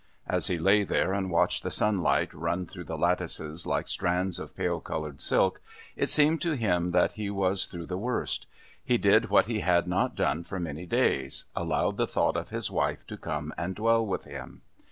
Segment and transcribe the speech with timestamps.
[0.25, 4.55] As he lay there and watched the sunlight run through the lattices like strands of
[4.55, 5.61] pale coloured silk,
[5.95, 8.47] it seemed to him that he was through the worst.
[8.83, 12.71] He did what he had not done for many days, allowed the thought of his
[12.71, 14.63] wife to come and dwell with him.